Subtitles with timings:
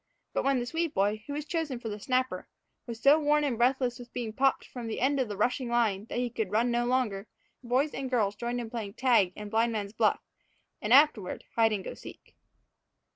[0.33, 2.47] But when the Swede boy, who was chosen for the snapper,
[2.87, 6.05] was so worn and breathless with being popped from the end of the rushing line
[6.05, 7.27] that he could run no longer,
[7.63, 10.19] boys and girls had joined in playing tag and blindman's buff
[10.81, 12.35] and, afterward, hide and go seek.